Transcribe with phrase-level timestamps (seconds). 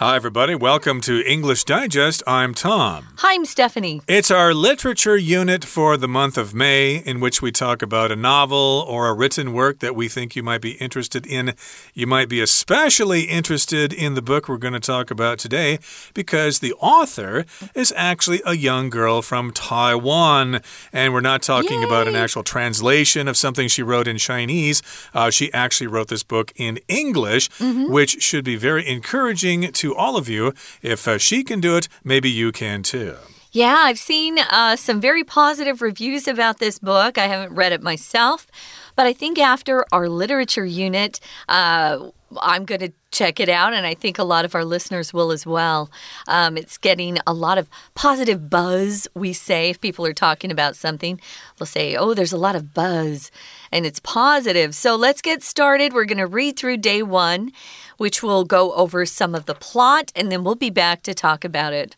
[0.00, 0.54] Hi, everybody.
[0.54, 2.22] Welcome to English Digest.
[2.24, 3.08] I'm Tom.
[3.16, 4.00] Hi, I'm Stephanie.
[4.06, 8.14] It's our literature unit for the month of May, in which we talk about a
[8.14, 11.52] novel or a written work that we think you might be interested in.
[11.94, 15.80] You might be especially interested in the book we're going to talk about today
[16.14, 17.44] because the author
[17.74, 20.60] is actually a young girl from Taiwan.
[20.92, 21.86] And we're not talking Yay.
[21.86, 24.80] about an actual translation of something she wrote in Chinese.
[25.12, 27.90] Uh, she actually wrote this book in English, Mm -hmm.
[27.90, 30.54] which should be very encouraging to all of you.
[30.82, 33.16] If uh, she can do it, maybe you can too.
[33.50, 37.16] Yeah, I've seen uh, some very positive reviews about this book.
[37.16, 38.46] I haven't read it myself,
[38.94, 42.10] but I think after our literature unit, uh,
[42.42, 45.32] I'm going to check it out, and I think a lot of our listeners will
[45.32, 45.90] as well.
[46.28, 49.70] Um, it's getting a lot of positive buzz, we say.
[49.70, 51.20] If people are talking about something,
[51.56, 53.32] they'll say, Oh, there's a lot of buzz,
[53.72, 54.74] and it's positive.
[54.76, 55.92] So let's get started.
[55.92, 57.50] We're going to read through day one,
[57.96, 61.44] which will go over some of the plot, and then we'll be back to talk
[61.44, 61.96] about it.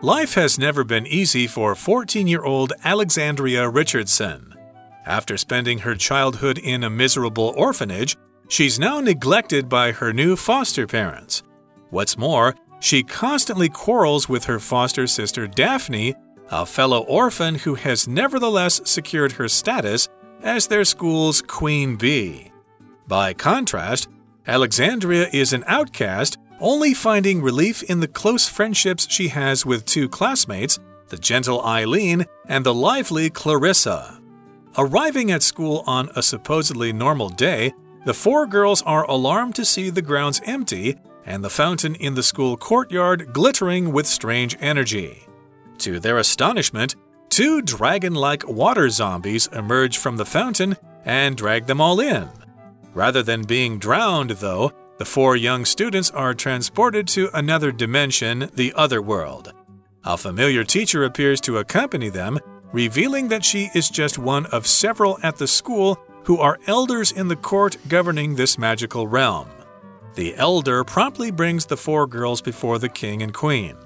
[0.00, 4.57] Life has never been easy for 14 year old Alexandria Richardson.
[5.08, 8.14] After spending her childhood in a miserable orphanage,
[8.48, 11.42] she's now neglected by her new foster parents.
[11.88, 16.14] What's more, she constantly quarrels with her foster sister Daphne,
[16.50, 20.10] a fellow orphan who has nevertheless secured her status
[20.42, 22.52] as their school's queen bee.
[23.06, 24.08] By contrast,
[24.46, 30.06] Alexandria is an outcast only finding relief in the close friendships she has with two
[30.06, 34.17] classmates, the gentle Eileen and the lively Clarissa.
[34.80, 39.90] Arriving at school on a supposedly normal day, the four girls are alarmed to see
[39.90, 45.26] the grounds empty and the fountain in the school courtyard glittering with strange energy.
[45.78, 46.94] To their astonishment,
[47.28, 52.28] two dragon like water zombies emerge from the fountain and drag them all in.
[52.94, 58.72] Rather than being drowned, though, the four young students are transported to another dimension, the
[58.76, 59.52] other world.
[60.04, 62.38] A familiar teacher appears to accompany them,
[62.72, 67.28] revealing that she is just one of several at the school who are elders in
[67.28, 69.48] the court governing this magical realm.
[70.14, 73.76] The elder promptly brings the four girls before the king and queen.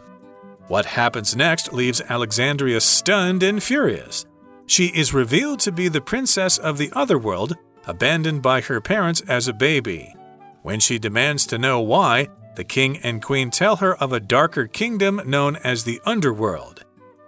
[0.69, 4.25] What happens next leaves Alexandria stunned and furious.
[4.67, 7.57] She is revealed to be the princess of the other world,
[7.87, 10.15] abandoned by her parents as a baby.
[10.63, 14.67] When she demands to know why, the king and queen tell her of a darker
[14.67, 16.82] kingdom known as the Underworld.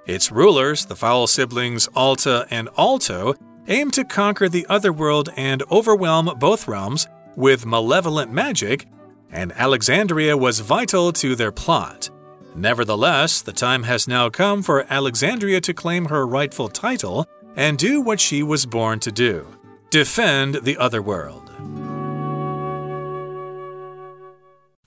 [0.07, 3.35] Its rulers, the foul siblings Alta and Alto,
[3.69, 8.87] aim to conquer the Otherworld and overwhelm both realms with malevolent magic,
[9.31, 12.11] and Alexandria was vital to their plot.
[12.55, 17.27] Nevertheless, the time has now come for Alexandria to claim her rightful title
[17.57, 19.47] and do what she was born to do
[19.91, 21.94] defend the Otherworld.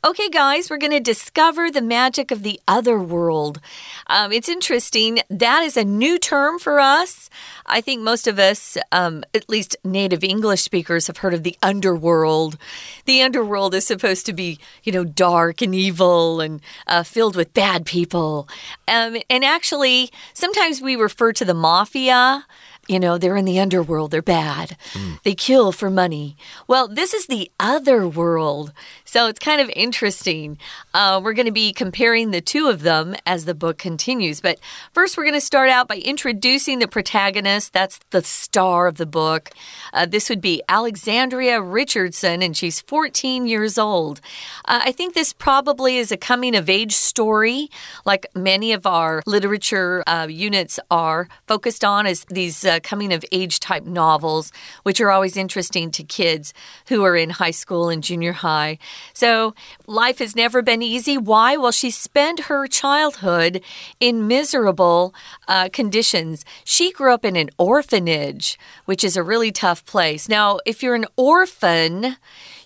[0.07, 3.59] Okay, guys, we're going to discover the magic of the other world.
[4.07, 5.19] Um, it's interesting.
[5.29, 7.29] That is a new term for us.
[7.65, 11.57] I think most of us, um, at least native English speakers, have heard of the
[11.61, 12.57] underworld.
[13.03, 17.53] The underworld is supposed to be, you know, dark and evil and uh, filled with
[17.53, 18.47] bad people.
[18.87, 22.45] Um, and actually, sometimes we refer to the mafia.
[22.87, 24.77] You know, they're in the underworld, they're bad.
[24.93, 25.21] Mm.
[25.23, 26.37] They kill for money.
[26.67, 28.71] Well, this is the other world.
[29.03, 30.57] So it's kind of interesting.
[30.93, 34.39] Uh, we're going to be comparing the two of them as the book continues.
[34.39, 34.59] But
[34.93, 37.73] first, we're going to start out by introducing the protagonist.
[37.73, 39.49] That's the star of the book.
[39.91, 44.21] Uh, this would be Alexandria Richardson, and she's 14 years old.
[44.65, 47.69] Uh, I think this probably is a coming of age story,
[48.05, 53.59] like many of our literature uh, units are focused on, as these coming of age
[53.59, 54.51] type novels,
[54.83, 56.53] which are always interesting to kids
[56.87, 58.77] who are in high school and junior high.
[59.13, 59.53] So,
[59.85, 61.17] life has never been easy.
[61.17, 61.57] Why?
[61.57, 63.61] Well, she spent her childhood
[63.99, 65.13] in miserable
[65.47, 66.45] uh, conditions.
[66.63, 70.29] She grew up in an orphanage, which is a really tough place.
[70.29, 72.17] Now, if you're an orphan,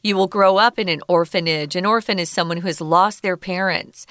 [0.03, 1.75] you will grow up in an orphanage.
[1.75, 4.05] An orphan is someone who has lost their parents.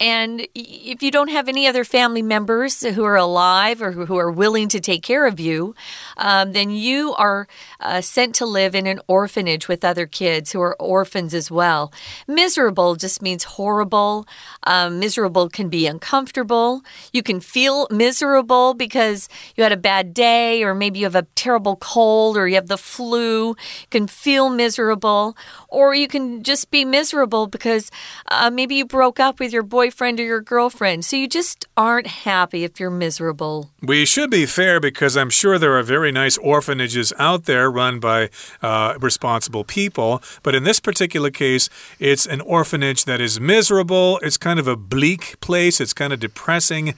[0.00, 4.30] And if you don't have any other family members who are alive or who are
[4.30, 5.74] willing to take care of you,
[6.16, 7.46] um, then you are
[7.80, 11.92] uh, sent to live in an orphanage with other kids who are orphans as well.
[12.26, 14.26] Miserable just means horrible.
[14.62, 16.80] Um, miserable can be uncomfortable.
[17.12, 21.26] You can feel miserable because you had a bad day, or maybe you have a
[21.34, 23.48] terrible cold, or you have the flu.
[23.48, 23.56] You
[23.90, 25.36] can feel miserable.
[25.68, 27.90] or you can just be miserable because
[28.28, 29.89] uh, maybe you broke up with your boyfriend
[30.20, 31.04] or your girlfriend.
[31.04, 33.70] So you just aren't happy if you're miserable.
[33.82, 38.00] We should be fair because I'm sure there are very nice orphanages out there run
[38.00, 38.30] by
[38.62, 40.22] uh, responsible people.
[40.42, 44.18] But in this particular case, it's an orphanage that is miserable.
[44.22, 46.94] It's kind of a bleak place, it's kind of depressing.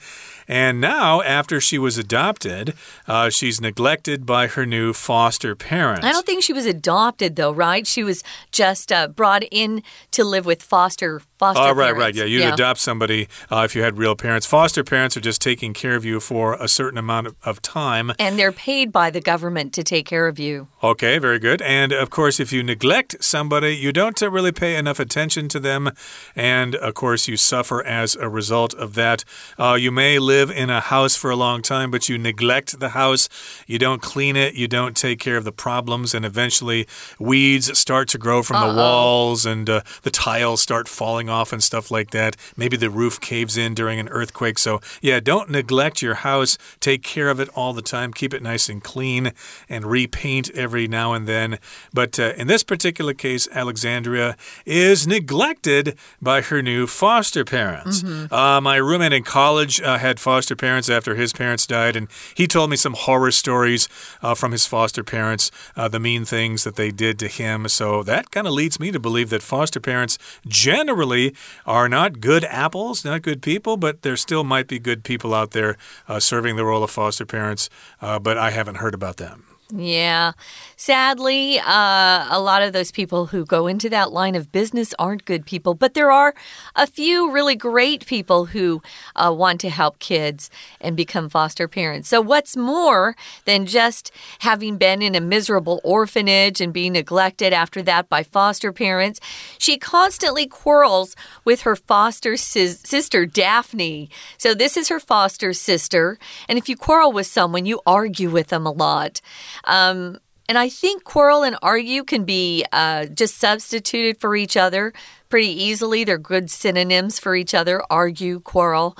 [0.47, 2.73] And now, after she was adopted,
[3.07, 6.05] uh, she's neglected by her new foster parents.
[6.05, 7.85] I don't think she was adopted, though, right?
[7.87, 11.61] She was just uh, brought in to live with foster foster.
[11.61, 11.99] Oh, right, parents.
[11.99, 12.15] right.
[12.15, 12.53] Yeah, you'd yeah.
[12.53, 14.45] adopt somebody uh, if you had real parents.
[14.45, 18.13] Foster parents are just taking care of you for a certain amount of, of time.
[18.17, 20.67] And they're paid by the government to take care of you.
[20.81, 21.61] Okay, very good.
[21.61, 25.59] And of course, if you neglect somebody, you don't uh, really pay enough attention to
[25.59, 25.91] them.
[26.35, 29.25] And of course, you suffer as a result of that.
[29.57, 32.89] Uh, you may live in a house for a long time, but you neglect the
[32.89, 33.29] house.
[33.67, 34.55] You don't clean it.
[34.55, 36.13] You don't take care of the problems.
[36.13, 36.87] And eventually,
[37.19, 38.71] weeds start to grow from Uh-oh.
[38.71, 42.35] the walls and uh, the tiles start falling off and stuff like that.
[42.57, 44.57] Maybe the roof caves in during an earthquake.
[44.59, 46.57] So, yeah, don't neglect your house.
[46.79, 48.13] Take care of it all the time.
[48.13, 49.31] Keep it nice and clean
[49.69, 51.59] and repaint every now and then.
[51.93, 54.35] But uh, in this particular case, Alexandria
[54.65, 58.03] is neglected by her new foster parents.
[58.03, 62.47] Uh, my roommate in college uh, had foster parents after his parents died, and he
[62.47, 63.87] told me some horror stories
[64.21, 67.67] uh, from his foster parents, uh, the mean things that they did to him.
[67.67, 70.17] So that kind of leads me to believe that foster parents
[70.47, 71.35] generally
[71.65, 75.51] are not good apples, not good people, but there still might be good people out
[75.51, 75.77] there
[76.07, 77.69] uh, serving the role of foster parents,
[78.01, 79.52] uh, but I haven't heard about them.
[79.75, 80.33] Yeah.
[80.75, 85.25] Sadly, uh, a lot of those people who go into that line of business aren't
[85.25, 86.35] good people, but there are
[86.75, 88.83] a few really great people who
[89.15, 92.07] uh, want to help kids and become foster parents.
[92.07, 93.15] So, what's more
[93.45, 98.71] than just having been in a miserable orphanage and being neglected after that by foster
[98.71, 99.19] parents?
[99.57, 101.15] She constantly quarrels
[101.45, 104.11] with her foster sis sister, Daphne.
[104.37, 106.19] So, this is her foster sister.
[106.47, 109.19] And if you quarrel with someone, you argue with them a lot.
[109.65, 110.19] Um,
[110.49, 114.93] and I think quarrel and argue can be uh, just substituted for each other
[115.29, 116.03] pretty easily.
[116.03, 118.97] They're good synonyms for each other argue, quarrel.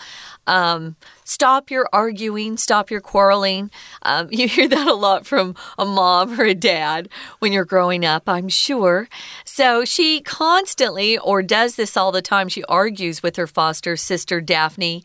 [0.47, 0.95] Um,
[1.25, 3.71] stop your arguing, stop your quarreling.
[4.01, 7.09] Um, you hear that a lot from a mom or a dad
[7.39, 9.07] when you're growing up, I'm sure.
[9.55, 14.41] So she constantly, or does this all the time, she argues with her foster sister,
[14.41, 15.03] Daphne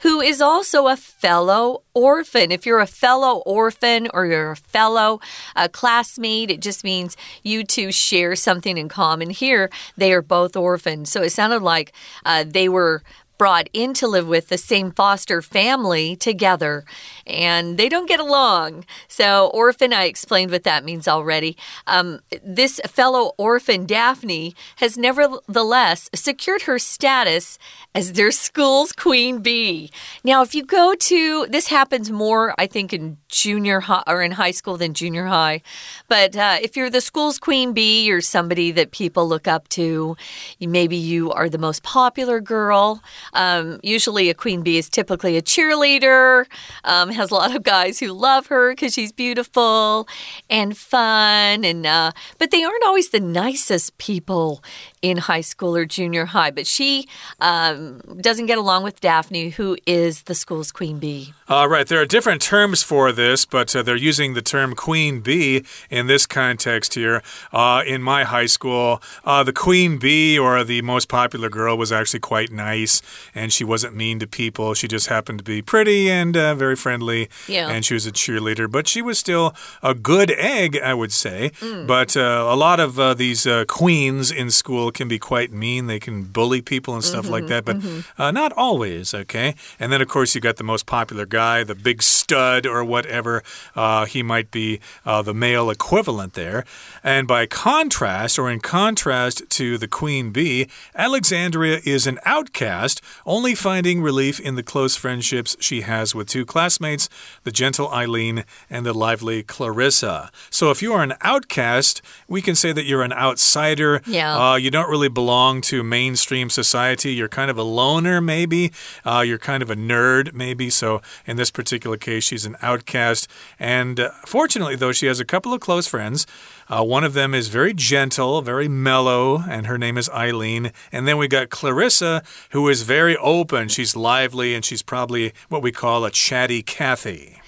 [0.00, 2.52] who is also a fellow orphan.
[2.52, 5.18] If you're a fellow orphan or you're a fellow
[5.56, 9.30] uh, classmate, it just means you two share something in common.
[9.30, 11.10] Here, they are both orphans.
[11.10, 11.94] So it sounded like
[12.26, 13.02] uh, they were
[13.44, 16.82] brought in to live with the same foster family together
[17.26, 18.86] and they don't get along.
[19.06, 21.54] So, orphan, I explained what that means already.
[21.86, 27.58] Um, this fellow orphan, Daphne, has nevertheless secured her status
[27.94, 29.90] as their school's queen bee.
[30.24, 34.32] Now, if you go to this happens more, I think, in junior high or in
[34.32, 35.60] high school than junior high.
[36.08, 40.16] But uh, if you're the school's queen bee, you're somebody that people look up to.
[40.60, 43.02] Maybe you are the most popular girl.
[43.34, 46.46] Um, usually, a queen bee is typically a cheerleader,
[46.84, 50.08] um, has a lot of guys who love her because she's beautiful
[50.48, 51.64] and fun.
[51.64, 54.62] And uh, but they aren't always the nicest people
[55.02, 56.50] in high school or junior high.
[56.50, 57.08] But she
[57.40, 61.32] um, doesn't get along with Daphne, who is the school's queen bee.
[61.48, 65.20] All right, there are different terms for this, but uh, they're using the term queen
[65.20, 67.22] bee in this context here.
[67.52, 71.92] Uh, in my high school, uh, the queen bee or the most popular girl was
[71.92, 73.02] actually quite nice,
[73.34, 74.74] and she wasn't mean to people.
[74.74, 77.68] She just happened to be pretty and uh, very friendly, Yeah.
[77.68, 81.50] and she was a cheerleader, but she was still a good egg, I would say.
[81.86, 85.86] But uh, a lot of uh, these uh, queens in school can be quite mean.
[85.86, 87.76] They can bully people and stuff like that, but
[88.18, 89.54] uh, not always, okay?
[89.80, 93.42] And then, of course, you got the most popular guy, the big stud or whatever.
[93.76, 96.64] Uh, he might be uh, the male equivalent there.
[97.02, 103.54] And by contrast, or in contrast to the queen bee, Alexandria is an outcast, only
[103.54, 107.10] finding relief in the close friendships she has with two classmates,
[107.44, 110.30] the gentle Eileen and the lively Clarissa.
[110.48, 114.00] So if you are an outcast, we can say that you're an outsider.
[114.06, 114.52] Yeah.
[114.52, 117.12] Uh, you don't really belong to mainstream society.
[117.12, 118.72] You're kind of a loner, maybe.
[119.04, 120.70] Uh, you're kind of a nerd, maybe.
[120.70, 123.28] So in this particular case, she's an outcast.
[123.58, 126.26] And uh, fortunately, though, she has a couple of close friends.
[126.68, 130.72] Uh, one of them is very gentle, very mellow, and her name is Eileen.
[130.90, 133.68] And then we got Clarissa, who is very open.
[133.68, 137.40] She's lively, and she's probably what we call a chatty Cathy.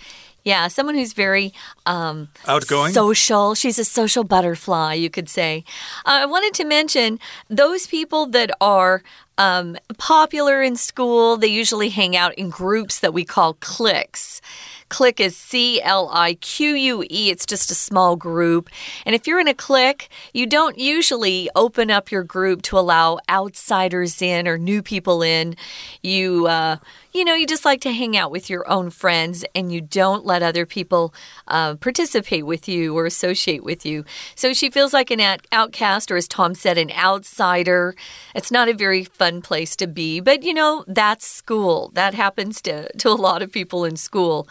[0.47, 1.53] Yeah, someone who's very
[1.87, 2.93] um, Outgoing?
[2.93, 3.57] social.
[3.57, 5.65] She's a social butterfly, you could say.
[6.05, 7.19] Uh, I wanted to mention
[7.51, 9.03] those people that are
[9.39, 14.41] um, popular in school, they usually hang out in groups that we call cliques.
[14.89, 17.31] Clique is C L I Q U E.
[17.31, 18.71] It's just a small group.
[19.05, 23.19] And if you're in a clique, you don't usually open up your group to allow
[23.29, 25.57] outsiders in or new people in.
[26.03, 26.77] You, uh,
[27.13, 30.25] you know, you just like to hang out with your own friends and you don't
[30.25, 31.13] let other people
[31.49, 34.05] uh, participate with you or associate with you.
[34.35, 37.95] So she feels like an outcast, or as Tom said, an outsider.
[38.35, 41.91] It's not a very fun place to be, but you know, that's school.
[41.95, 44.47] That happens to, to a lot of people in school.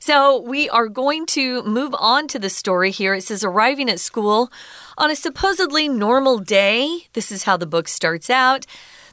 [0.00, 3.14] So we are going to move on to the story here.
[3.14, 4.50] It says, arriving at school
[4.96, 7.08] on a supposedly normal day.
[7.12, 8.66] This is how the book starts out.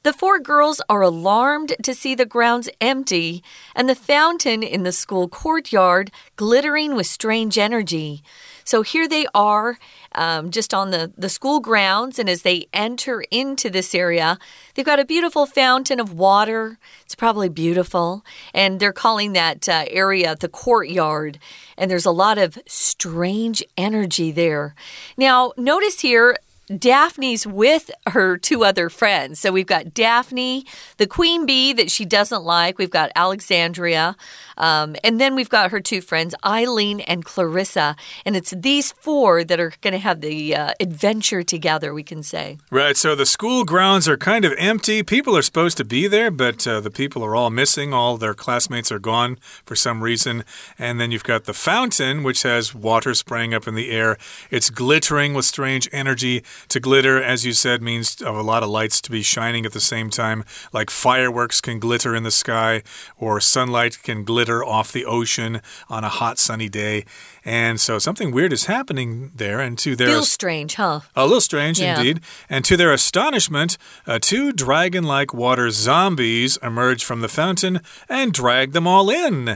[0.04, 3.44] The four girls are alarmed to see the grounds empty
[3.76, 8.22] and the fountain in the school courtyard glittering with strange energy.
[8.66, 9.78] So here they are,
[10.14, 12.18] um, just on the, the school grounds.
[12.20, 14.40] And as they enter into this area,
[14.74, 16.80] they've got a beautiful fountain of water.
[17.06, 18.26] It's probably beautiful.
[18.54, 21.38] And they're calling that uh, area the courtyard.
[21.78, 24.74] And there's a lot of strange energy there.
[25.16, 29.40] Now, notice here, Daphne's with her two other friends.
[29.40, 30.66] So we've got Daphne,
[30.98, 32.78] the queen bee that she doesn't like.
[32.78, 34.16] We've got Alexandria.
[34.58, 37.96] Um, and then we've got her two friends, Eileen and Clarissa.
[38.26, 42.24] And it's these four that are going to have the uh, adventure together, we can
[42.24, 42.58] say.
[42.72, 42.98] Right.
[42.98, 45.04] So the school grounds are kind of empty.
[45.04, 47.94] People are supposed to be there, but uh, the people are all missing.
[47.94, 50.44] All their classmates are gone for some reason.
[50.80, 54.18] And then you've got the fountain, which has water spraying up in the air.
[54.50, 56.44] It's glittering with strange energy.
[56.70, 59.74] To glitter, as you said, means of a lot of lights to be shining at
[59.74, 60.44] the same time,
[60.74, 62.84] like fireworks can glitter in the sky,
[63.18, 67.06] or sunlight can glitter off the ocean on a hot sunny day.
[67.46, 69.60] And so something weird is happening there.
[69.60, 71.02] And to their feels strange, huh?
[71.16, 71.98] A little strange yeah.
[71.98, 72.22] indeed.
[72.50, 78.72] And to their astonishment, uh, two dragon-like water zombies emerge from the fountain and drag
[78.72, 79.54] them all in.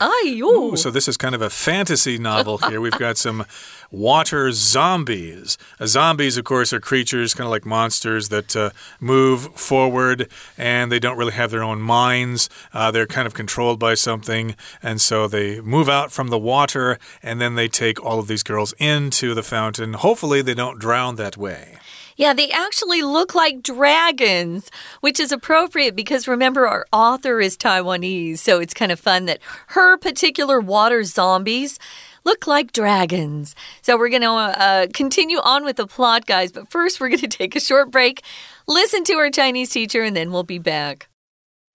[0.74, 2.80] Ooh, so this is kind of a fantasy novel here.
[2.80, 3.46] We've got some
[3.92, 5.58] water zombies.
[5.80, 8.70] Uh, zombies, of course, are creatures kind of like monsters that uh,
[9.00, 12.50] move forward and they don't really have their own minds.
[12.74, 17.00] Uh, they're kind of controlled by something, and so they move out from the water
[17.24, 19.94] and then they take all of these girls into the fountain.
[19.94, 21.78] Hopefully, they don't drown that way.
[22.18, 24.70] Yeah, they actually look like dragons,
[25.00, 28.40] which is appropriate because remember, our author is Taiwanese.
[28.40, 31.80] So it's kind of fun that her particular water zombies
[32.26, 33.56] look like dragons.
[33.82, 36.52] So we're going to uh, continue on with the plot, guys.
[36.52, 38.22] But first, we're going to take a short break,
[38.68, 41.08] listen to our Chinese teacher, and then we'll be back.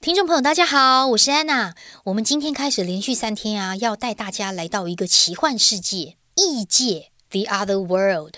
[0.04, 1.74] 听众朋友，大家好，我是安娜。
[2.04, 8.34] 我们今天开始连续三天啊，要带大家来到一个奇幻世界——异界 （The Other World）。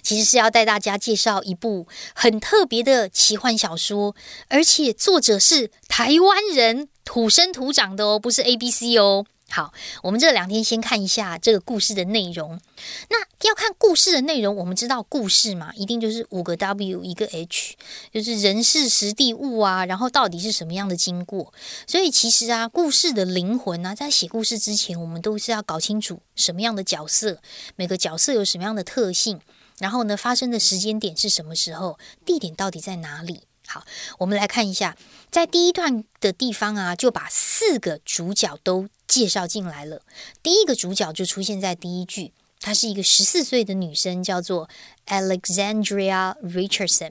[0.00, 4.14] 其实是要带大家介绍一部很特别的奇幻小说，
[4.46, 9.26] 而且作者是台湾人，土生土长的哦，不是 A B C 哦。
[9.50, 12.60] 好，我们这两天先看一下这个故事的内容。
[13.08, 13.16] 那
[13.48, 17.74] 要看故事的内容，我们知道故事嘛，一定就是五个 W 一个 H，
[18.12, 21.52] 就是人事实地物啊，然后到底是什么样的经过。
[21.86, 27.40] 所以其实啊，故事的灵魂呢，在写故事之前，我们都是要搞清楚什么样的角色，
[27.74, 29.40] 每个角色有什么样的特性，
[29.78, 33.44] 然后呢，发生的时间点是什么时候，地点到底在哪里。
[33.66, 33.84] 好，
[34.18, 34.96] 我们来看一下，
[35.30, 40.02] 在第一段的地方啊，就把四个主角都介绍进来了。
[40.42, 44.68] 第一个主角就出现在第一句，她是一个十四岁的女生，叫做
[45.06, 47.10] Alexandria Richardson。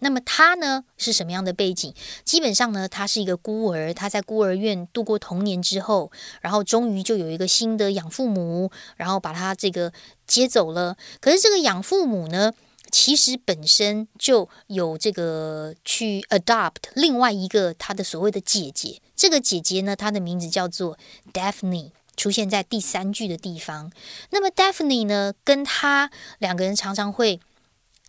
[0.00, 1.94] 那么她呢是什么样的背景？
[2.24, 6.12] 基本上呢，她是一个孤儿，她在孤儿院度过童年之后，
[6.42, 9.92] 然后终于就有一个新的养父母，然后把她这个
[10.26, 10.96] 接走了。
[11.20, 12.52] 可是这个养父母呢？
[12.92, 20.96] 其实本身就有这个去 adopt 另外一个他的所谓的姐姐，这个姐姐呢，她的名字叫做
[21.32, 23.90] Daphne，出现在第三句的地方。
[24.30, 27.40] 那么 Daphne 呢，跟她两个人常常会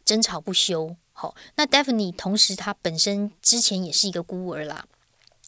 [0.05, 0.95] 争吵不休。
[1.13, 4.85] 好，那 Daphne 同时她本身之前也是一个孤儿啦。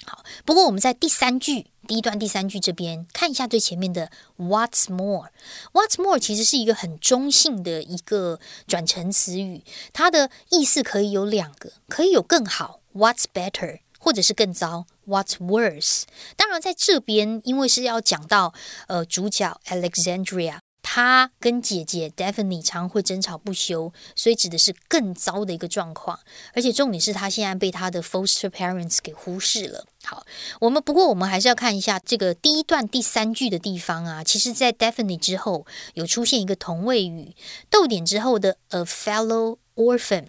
[0.05, 1.67] 好，不过我们在第三句。
[1.87, 16.03] 第一段第三句这边看一下最前面的 What's more？What's more 其实是一个很中性的一个转成词语，它的意思可以有两个，可以有更好 What's better，或者是更糟 What's worse。
[16.35, 18.53] 当然在这边，因为是要讲到
[18.87, 20.57] 呃主角 Alexandria。
[20.81, 26.19] 她跟姐姐 Daphne 常会争吵不休，所以指的是更糟的一个状况。
[26.55, 29.85] 而且重点是她现在被她的 foster parents 给忽视了。
[30.03, 30.25] 好，
[30.61, 34.23] 我们不过我们还是要看一下这个第一段第三句的地方啊。
[34.23, 37.35] 其实，在 Daphne 之后有出现一个同位语，
[37.69, 40.27] 逗点之后的 a fellow orphan，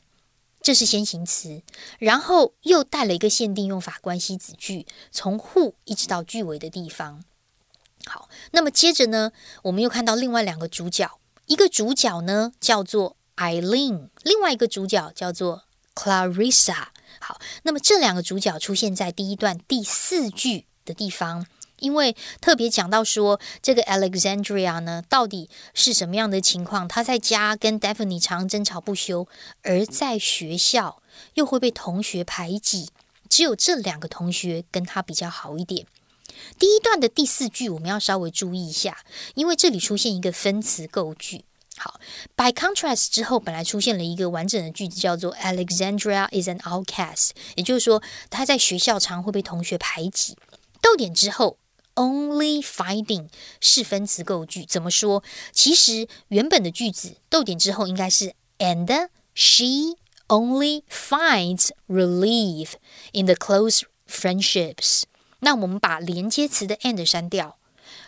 [0.62, 1.62] 这是先行词，
[1.98, 7.24] 然后又带了一个限定用法关系子句，从 who 一直到句尾的地方。
[8.06, 9.32] 好，那么接着呢，
[9.64, 15.64] 我们又看到另外两个主角，一个主角呢叫做 Eileen，另外一个主角叫做
[15.94, 16.88] Clarissa。
[17.20, 21.46] 好，那么这两个主角出现在第一段第四句的地方，
[21.80, 29.26] 因为特别讲到说这个 Alexandria 呢到底是什么样的情况，他在家跟 Daphne 常争吵不休，
[29.62, 31.02] 而在学校
[31.34, 32.90] 又会被同学排挤，
[33.28, 35.86] 只有这两个同学跟他比较好一点。
[36.58, 38.98] 第一段的第四句我们要稍微注意一下，
[39.34, 41.44] 因为这里出现一个分词构句。
[41.76, 41.98] 好
[42.36, 50.36] ，by contrast 之后本来出现了一个完整的句子，叫做 Alexandria is an outcast，也就是说他在学校常会被同学排挤。
[50.82, 51.56] 逗点之后
[51.95, 53.29] only finding
[53.61, 55.23] 是分词构句，怎么说？
[55.51, 62.73] 其实原本的句子逗点之后应该是 and she only finds relief
[63.13, 65.03] in the close friendships。
[65.39, 67.57] 那我们把连接词的 and 删掉，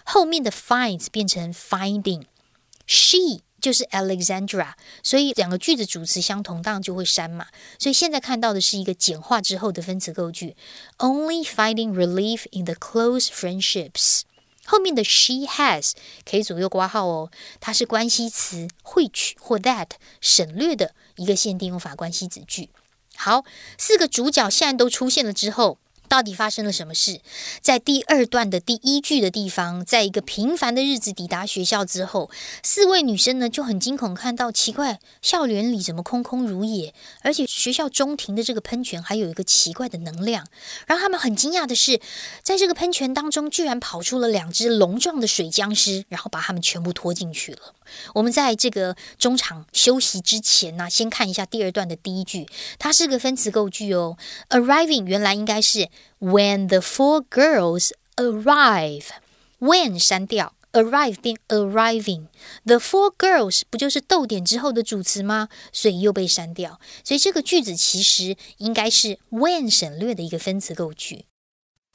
[0.04, 4.73] 后面的 finds 变成 finding。she 就是 Alexandra，
[5.05, 7.47] 所以两个句子主词相同，当然就会删嘛。
[7.79, 10.57] 所以现在看到的是一个简化之后的分词构句
[10.99, 14.23] ，only finding relief in the close friendships。
[14.65, 15.93] 后面的 she has
[16.29, 19.91] 可以左右挂号哦，它是关系词会取或 that
[20.21, 22.71] 省略的一个限定用法关系子句。
[23.15, 23.45] 好，
[23.79, 25.79] 四个主角现在都出现了之后。
[26.13, 27.23] 到底发生了什么事？
[27.63, 32.31] 在第二段的第一句的地方，在一个平凡的日子抵达学校之后，
[32.63, 36.93] 四位女生呢就很惊恐，看到奇怪，校园里怎么空空如也？
[37.23, 40.47] 而且学校中庭的这个喷泉还有一个奇怪的能量。
[40.87, 41.99] 让他们很惊讶的是，
[42.43, 47.73] 在这个喷泉当中，居然跑出了两只龙状的水僵尸，然后把他们全部拖进去了。
[48.14, 52.48] 我们在这个中场休息之前呢，先看一下第二段的第一句，
[52.78, 54.18] 它是个分词构句哦。
[54.50, 65.50] Arriving 原来应该是 When the four girls arrive。When 删掉，arrive 变 arriving。The four girls 不就是逗点之后的主词吗？
[65.72, 66.80] 所以又被删掉。
[67.04, 71.26] 所以这个句子其实应该是 when 省略的一个分词构句。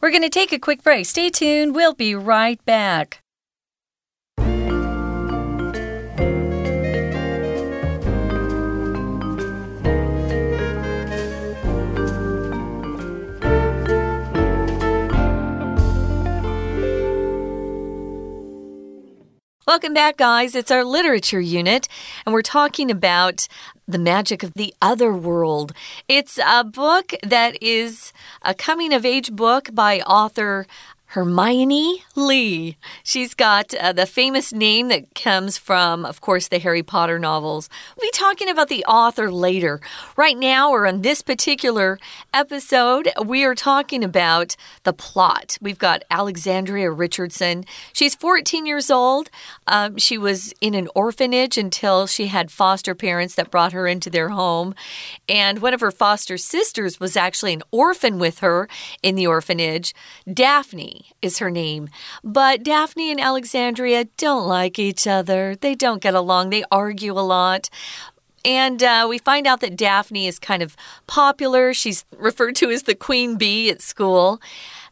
[0.00, 1.04] We're going to take a quick break.
[1.06, 1.74] Stay tuned.
[1.74, 3.18] We'll be right back.
[19.67, 20.55] Welcome back, guys.
[20.55, 21.87] It's our literature unit,
[22.25, 23.47] and we're talking about
[23.87, 25.71] the magic of the other world.
[26.07, 30.65] It's a book that is a coming of age book by author
[31.11, 32.75] Hermione Lee.
[33.01, 37.69] She's got uh, the famous name that comes from, of course, the Harry Potter novels.
[37.95, 39.79] We'll be talking about the author later.
[40.17, 41.97] Right now, or on this particular
[42.33, 45.57] episode, we are talking about the plot.
[45.61, 47.63] We've got Alexandria Richardson.
[47.93, 49.29] She's 14 years old.
[49.65, 54.09] Um, she was in an orphanage until she had foster parents that brought her into
[54.09, 54.75] their home.
[55.29, 58.67] And one of her foster sisters was actually an orphan with her
[59.01, 59.95] in the orphanage,
[60.31, 61.89] Daphne is her name.
[62.23, 65.55] But Daphne and Alexandria don't like each other.
[65.55, 66.49] They don't get along.
[66.49, 67.69] They argue a lot.
[68.45, 71.73] And uh, we find out that Daphne is kind of popular.
[71.73, 74.39] She's referred to as the queen bee at school.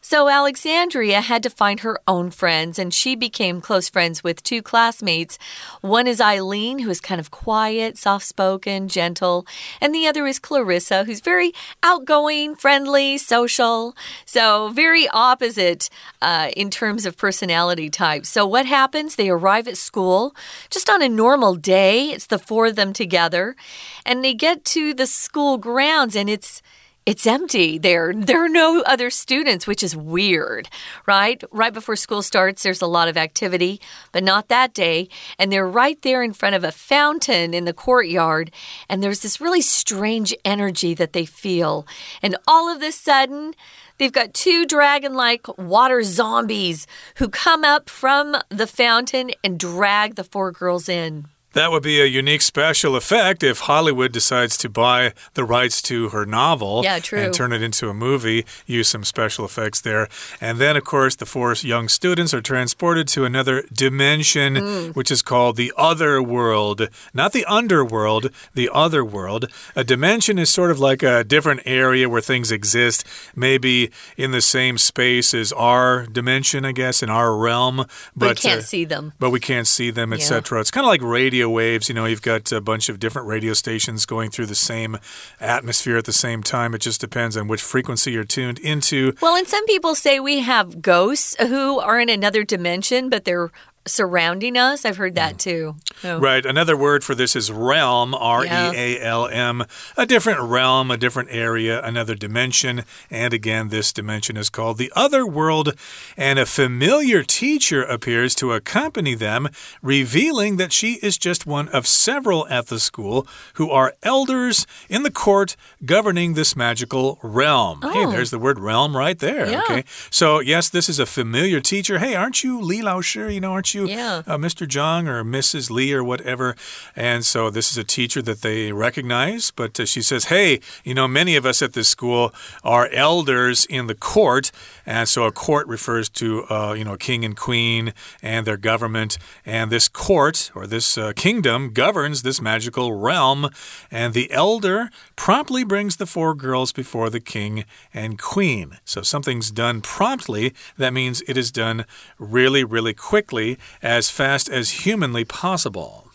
[0.08, 4.62] So Alexandria had to find her own friends, and she became close friends with two
[4.62, 5.36] classmates.
[5.80, 9.48] One is Eileen, who is kind of quiet, soft spoken, gentle,
[9.80, 13.96] and the other is Clarissa, who's very outgoing, friendly, social.
[14.24, 15.90] So, very opposite
[16.22, 18.28] uh, in terms of personality types.
[18.28, 19.16] So, what happens?
[19.16, 20.36] They arrive at school
[20.70, 22.10] just on a normal day.
[22.10, 23.56] It's the four of them together,
[24.04, 26.62] and they get to the school grounds, and it's
[27.06, 28.12] it's empty there.
[28.12, 30.68] There are no other students, which is weird,
[31.06, 31.42] right?
[31.52, 35.08] Right before school starts, there's a lot of activity, but not that day.
[35.38, 38.50] And they're right there in front of a fountain in the courtyard.
[38.88, 41.86] And there's this really strange energy that they feel.
[42.22, 43.54] And all of a sudden,
[43.98, 50.16] They've got two dragon like water zombies who come up from the fountain and drag
[50.16, 51.28] the four girls in.
[51.56, 56.10] That would be a unique special effect if Hollywood decides to buy the rights to
[56.10, 57.18] her novel yeah, true.
[57.18, 60.06] and turn it into a movie, use some special effects there.
[60.38, 64.94] And then, of course, the four young students are transported to another dimension, mm.
[64.94, 66.90] which is called the other world.
[67.14, 69.50] Not the underworld, the other world.
[69.74, 73.02] A dimension is sort of like a different area where things exist,
[73.34, 77.78] maybe in the same space as our dimension, I guess, in our realm.
[77.78, 79.14] But, but we can't uh, see them.
[79.18, 80.58] But we can't see them, etc.
[80.58, 80.60] Yeah.
[80.60, 81.88] It's kind of like radio radio waves.
[81.88, 84.98] You know, you've got a bunch of different radio stations going through the same
[85.40, 86.74] atmosphere at the same time.
[86.74, 89.14] It just depends on which frequency you're tuned into.
[89.20, 93.50] Well, and some people say we have ghosts who are in another dimension, but they're
[93.86, 94.84] surrounding us.
[94.84, 95.38] I've heard that mm.
[95.38, 95.76] too.
[96.04, 96.18] Oh.
[96.18, 96.44] Right.
[96.44, 99.64] Another word for this is realm, R E A L M.
[99.96, 102.84] A different realm, a different area, another dimension.
[103.10, 105.74] And again, this dimension is called the other world.
[106.16, 109.48] And a familiar teacher appears to accompany them,
[109.82, 115.02] revealing that she is just one of several at the school who are elders in
[115.02, 117.80] the court governing this magical realm.
[117.82, 117.90] Oh.
[117.90, 119.48] Hey, there's the word realm right there.
[119.50, 119.62] Yeah.
[119.62, 119.84] Okay.
[120.10, 121.98] So, yes, this is a familiar teacher.
[121.98, 123.34] Hey, aren't you Li Lao Shi?
[123.34, 123.75] You know, aren't you?
[123.76, 124.22] You, yeah.
[124.26, 124.66] uh, Mr.
[124.66, 125.70] Zhang or Mrs.
[125.70, 126.56] Lee or whatever.
[126.96, 129.50] And so this is a teacher that they recognize.
[129.50, 132.34] But uh, she says, hey, you know, many of us at this school
[132.64, 134.50] are elders in the court.
[134.84, 138.56] And so a court refers to, uh, you know, a king and queen and their
[138.56, 139.18] government.
[139.44, 143.50] And this court or this uh, kingdom governs this magical realm.
[143.90, 148.78] And the elder promptly brings the four girls before the king and queen.
[148.84, 150.54] So something's done promptly.
[150.78, 151.84] That means it is done
[152.18, 156.06] really, really quickly as fast as humanly possible.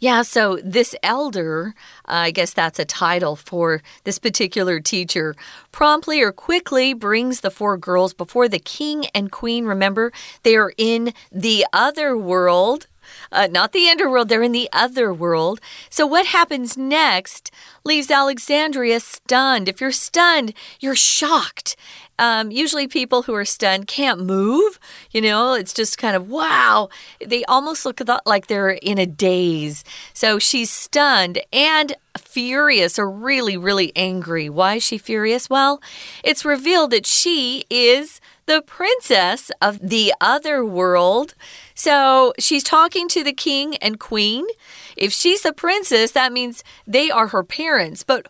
[0.00, 5.34] Yeah, so this elder, uh, I guess that's a title for this particular teacher,
[5.72, 9.64] promptly or quickly brings the four girls before the king and queen.
[9.64, 10.12] Remember,
[10.44, 12.86] they are in the other world.
[13.32, 15.60] Uh, not the underworld, they're in the other world.
[15.90, 17.50] So, what happens next
[17.82, 19.68] leaves Alexandria stunned.
[19.68, 21.74] If you're stunned, you're shocked.
[22.18, 24.78] Um, usually, people who are stunned can't move.
[25.10, 26.88] You know, it's just kind of wow.
[27.24, 29.84] They almost look like they're in a daze.
[30.12, 34.48] So she's stunned and furious or really, really angry.
[34.48, 35.48] Why is she furious?
[35.48, 35.80] Well,
[36.24, 41.34] it's revealed that she is the princess of the other world.
[41.74, 44.46] So she's talking to the king and queen.
[44.96, 48.02] If she's a princess, that means they are her parents.
[48.02, 48.26] But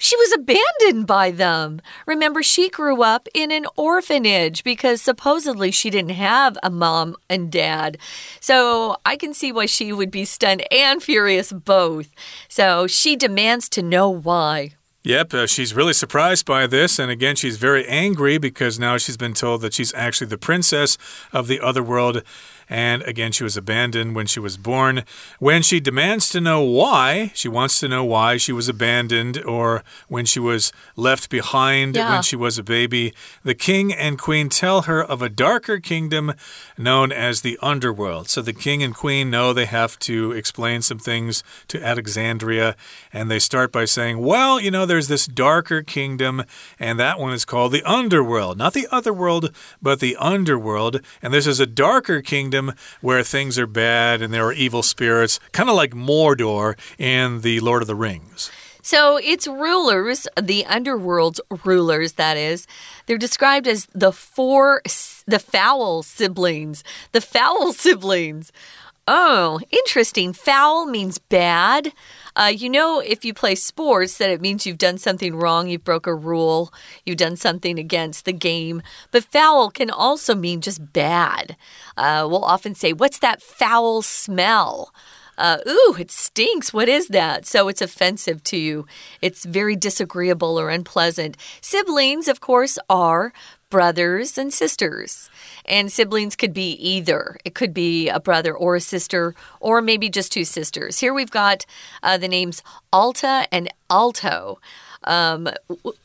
[0.00, 1.82] she was abandoned by them.
[2.06, 7.52] Remember, she grew up in an orphanage because supposedly she didn't have a mom and
[7.52, 7.98] dad.
[8.40, 12.08] So I can see why she would be stunned and furious both.
[12.48, 14.70] So she demands to know why.
[15.02, 16.98] Yep, uh, she's really surprised by this.
[16.98, 20.96] And again, she's very angry because now she's been told that she's actually the princess
[21.30, 22.22] of the other world.
[22.70, 25.02] And again, she was abandoned when she was born.
[25.40, 29.82] When she demands to know why, she wants to know why she was abandoned or
[30.06, 32.12] when she was left behind yeah.
[32.12, 36.32] when she was a baby, the king and queen tell her of a darker kingdom
[36.78, 38.28] known as the underworld.
[38.28, 42.76] So the king and queen know they have to explain some things to Alexandria.
[43.12, 46.44] And they start by saying, well, you know, there's this darker kingdom,
[46.78, 48.58] and that one is called the underworld.
[48.58, 49.52] Not the other world,
[49.82, 51.00] but the underworld.
[51.20, 54.82] And this is a darker kingdom kingdom where things are bad and there are evil
[54.82, 58.50] spirits, kind of like Mordor in The Lord of the Rings.
[58.82, 62.66] So its rulers, the underworld's rulers, that is,
[63.06, 64.82] they're described as the four,
[65.26, 66.82] the foul siblings.
[67.12, 68.52] The foul siblings.
[69.08, 70.32] Oh, interesting.
[70.32, 71.92] Foul means bad.
[72.36, 75.84] Uh, you know, if you play sports, that it means you've done something wrong, you've
[75.84, 76.72] broke a rule,
[77.04, 78.82] you've done something against the game.
[79.10, 81.56] But foul can also mean just bad.
[81.96, 84.92] Uh, we'll often say, What's that foul smell?
[85.36, 86.72] Uh, ooh, it stinks.
[86.72, 87.46] What is that?
[87.46, 88.86] So it's offensive to you.
[89.22, 91.36] It's very disagreeable or unpleasant.
[91.62, 93.32] Siblings, of course, are
[93.70, 95.30] brothers and sisters.
[95.64, 97.38] And siblings could be either.
[97.44, 100.98] It could be a brother or a sister, or maybe just two sisters.
[100.98, 101.64] Here we've got
[102.02, 104.60] uh, the names Alta and Alto.
[105.04, 105.48] Um,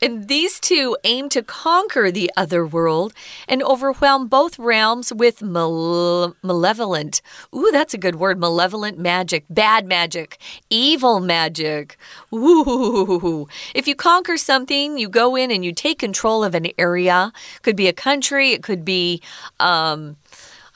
[0.02, 3.14] and these two aim to conquer the other world
[3.48, 7.22] and overwhelm both realms with mal malevolent.
[7.54, 8.40] Ooh, that's a good word.
[8.40, 10.38] Malevolent magic, bad magic,
[10.70, 11.98] evil magic.
[12.34, 13.48] Ooh.
[13.74, 17.34] If you conquer something, you go in and you take control of an area.
[17.62, 19.22] Could be a country, it could be.
[19.60, 20.16] Um,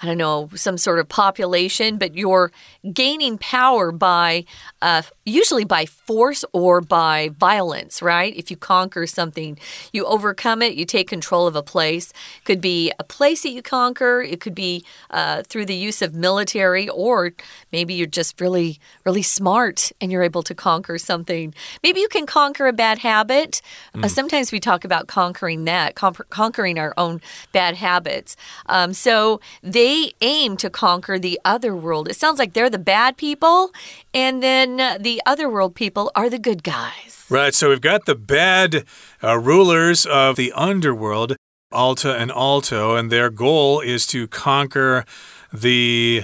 [0.01, 2.51] I don't know, some sort of population, but you're
[2.93, 4.45] gaining power by
[4.81, 8.33] uh, usually by force or by violence, right?
[8.35, 9.59] If you conquer something,
[9.91, 12.13] you overcome it, you take control of a place.
[12.45, 16.13] Could be a place that you conquer, it could be uh, through the use of
[16.13, 17.33] military, or
[17.73, 21.53] maybe you're just really, really smart and you're able to conquer something.
[21.83, 23.61] Maybe you can conquer a bad habit.
[23.93, 24.05] Mm.
[24.05, 27.19] Uh, sometimes we talk about conquering that, conquering our own
[27.51, 28.37] bad habits.
[28.67, 29.88] Um, so they
[30.21, 32.07] aim to conquer the other world.
[32.07, 33.71] It sounds like they're the bad people,
[34.13, 37.25] and then uh, the other world people are the good guys.
[37.29, 37.53] Right.
[37.53, 38.85] So we've got the bad
[39.23, 41.35] uh, rulers of the underworld,
[41.71, 45.05] Alta and Alto, and their goal is to conquer
[45.53, 46.23] the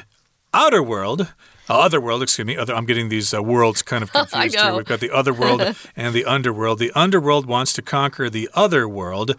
[0.54, 1.34] outer world.
[1.68, 2.58] Uh, other world, excuse me.
[2.58, 4.76] Other, I'm getting these uh, worlds kind of confused here.
[4.76, 5.62] We've got the other world
[5.96, 6.80] and the underworld.
[6.80, 9.36] The underworld wants to conquer the other world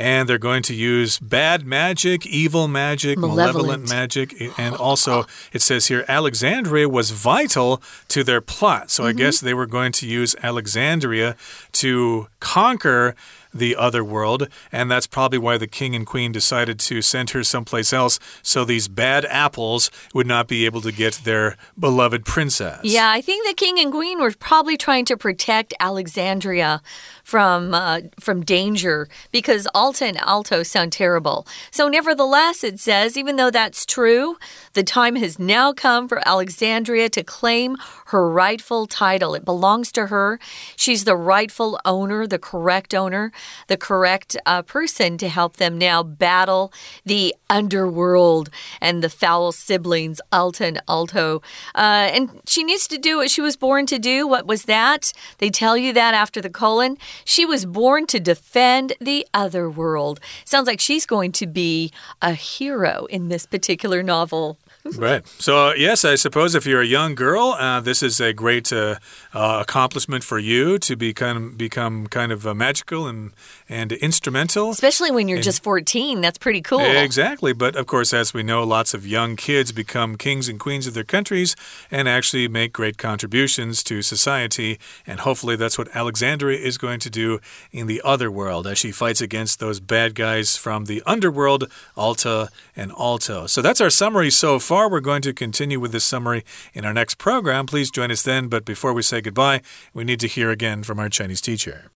[0.00, 5.60] and they're going to use bad magic, evil magic, malevolent, malevolent magic, and also it
[5.60, 8.90] says here Alexandria was vital to their plot.
[8.90, 9.08] So mm -hmm.
[9.08, 9.18] I mm-hmm.
[9.18, 11.36] guess they were going to use Alexandria
[11.72, 13.14] to conquer
[13.52, 17.42] the other world, and that's probably why the king and queen decided to send her
[17.42, 22.80] someplace else so these bad apples would not be able to get their beloved princess.
[22.84, 26.82] Yeah, I think the king and queen were probably trying to protect Alexandria
[27.24, 31.46] from uh, from danger because Alta and Alto sound terrible.
[31.70, 34.36] So, nevertheless, it says even though that's true,
[34.72, 39.34] the time has now come for Alexandria to claim her rightful title.
[39.34, 40.38] It belongs to her.
[40.76, 43.32] She's the rightful owner, the correct owner
[43.66, 46.72] the correct uh, person to help them now battle
[47.04, 48.50] the underworld
[48.80, 51.42] and the foul siblings, Alta and Alto.
[51.74, 54.26] Uh, and she needs to do what she was born to do.
[54.26, 55.12] What was that?
[55.38, 56.96] They tell you that after the colon.
[57.24, 60.20] She was born to defend the other world.
[60.44, 64.58] Sounds like she's going to be a hero in this particular novel
[64.96, 65.26] right.
[65.38, 68.96] So, yes, I suppose if you're a young girl, uh, this is a great uh,
[69.32, 73.32] uh accomplishment for you to become become kind of uh, magical and
[73.70, 74.70] and instrumental.
[74.70, 76.80] Especially when you're and, just 14, that's pretty cool.
[76.80, 77.52] Exactly.
[77.52, 80.94] But of course, as we know, lots of young kids become kings and queens of
[80.94, 81.54] their countries
[81.90, 84.80] and actually make great contributions to society.
[85.06, 87.38] And hopefully, that's what Alexandria is going to do
[87.70, 92.48] in the other world as she fights against those bad guys from the underworld, Alta
[92.74, 93.46] and Alto.
[93.46, 94.88] So that's our summary so far far.
[94.88, 97.66] We're going to continue with this summary in our next program.
[97.66, 98.48] Please join us then.
[98.48, 99.60] But before we say goodbye,
[99.92, 101.90] we need to hear again from our Chinese teacher.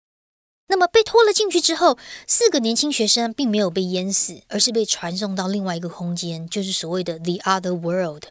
[0.67, 8.23] 那么被拖了进去之后，四个年轻学生并没有被淹死，而是被传送到另外一个空间，就是所谓的 the other world。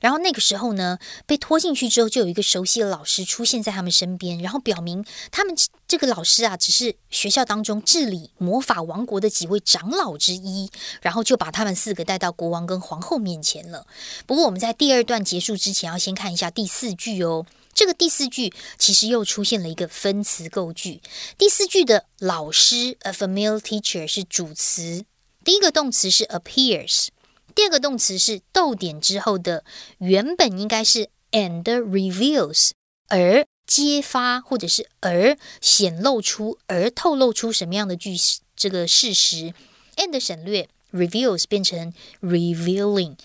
[0.00, 5.56] 然后那个时候呢，被拖进去之后，就有一个熟悉的老师出现在他们身边，然后表明他们
[5.88, 10.70] 这个老师啊，只是学校当中治理魔法王国的几位长老之一，
[11.02, 13.84] 然后就把他们四个带到国王跟皇后面前了。
[14.24, 17.44] 不过我们在第二段结束之前，要先看一下第四句哦。
[17.78, 21.00] 这个第四句其实又出现了一个分词构句。
[21.38, 25.04] 第四句的老师 a familiar teacher 是主词，
[25.44, 27.06] 第一个动词是 appears，
[27.54, 29.64] 第二个动词是逗点之后的
[29.98, 32.70] 原本应该是 and reveals，
[33.06, 38.16] 而揭发或者是而显露出而透露出什么样的句
[38.56, 39.54] 这个事实
[39.94, 40.68] and 省略。
[40.92, 43.16] Reveals 变成 revealing，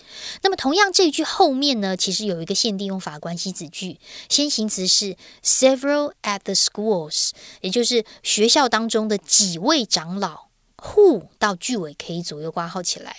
[0.42, 3.98] 那么同样这一句后面呢，其实有一个限定用法关系子句，
[4.28, 10.44] 先行词是 several at the schools，也就是学校当中的几位长老。
[10.76, 13.16] who 到句尾可以左右挂号起来。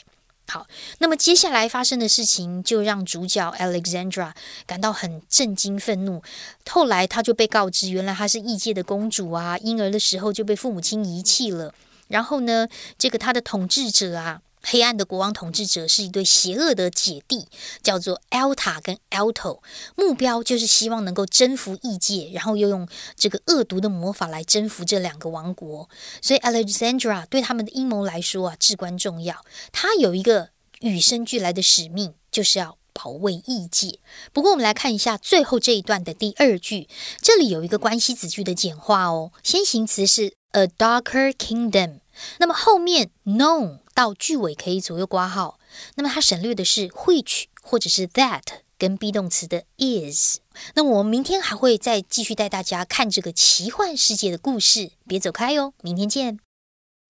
[0.47, 0.67] 好，
[0.99, 4.31] 那么接下来发生的事情就让主角 Alexandra
[4.67, 6.21] 感到很震惊、愤怒。
[6.69, 11.73] 后来他就被告知，原来她是异界的公主啊，婴儿的时候就被父母亲遗弃了。
[12.07, 17.47] 然后呢，这个他的统治者啊，黑暗的国王统治者是一对邪恶的姐弟，
[17.83, 19.61] 叫做 Alta 跟 Alto，
[19.95, 25.89] 目标就是希望能够征服异界，然后又用这个恶毒的魔法来征服这两个王国。
[26.21, 29.43] 所以 Alexandra 对他们的阴谋来说啊，至关重要。
[29.71, 30.49] 他有一个
[30.81, 33.99] 与生俱来的使命，就是要保卫异界。
[34.33, 36.87] 不过，我们来看一下最后这一段的第二句，
[37.21, 40.33] 这里有一个关系子句的简化哦，先行词是。
[40.54, 42.00] A darker kingdom，
[42.38, 45.60] 那么后面 known 到句尾可以左右挂号，
[45.94, 48.42] 那么它省略的是 which 或者是 that
[48.76, 50.38] 跟 be 动词的 is。
[50.74, 56.40] 那么我们明天还会再继续带大家看这个奇幻世界的故事，别走开哟，明天见。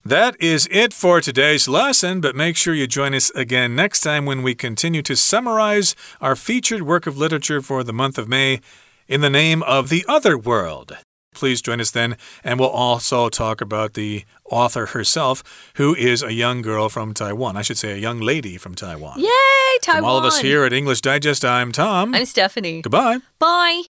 [0.04, 4.24] That is it for today's lesson, but make sure you join us again next time
[4.24, 8.60] when we continue to summarize our featured work of literature for the month of May
[9.06, 10.96] in the name of the other world.
[11.35, 12.17] Please join us then.
[12.43, 15.43] And we'll also talk about the author herself,
[15.75, 17.57] who is a young girl from Taiwan.
[17.57, 19.19] I should say a young lady from Taiwan.
[19.19, 19.29] Yay,
[19.81, 20.01] Taiwan.
[20.01, 22.15] From all of us here at English Digest, I'm Tom.
[22.15, 22.81] I'm Stephanie.
[22.81, 23.19] Goodbye.
[23.39, 23.83] Bye.